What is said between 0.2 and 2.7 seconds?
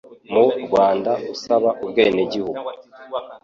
mu Rwanda usaba ubwenegihugu.